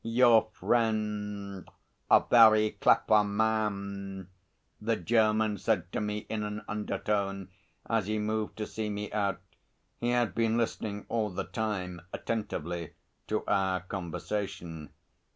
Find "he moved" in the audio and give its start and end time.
8.07-8.57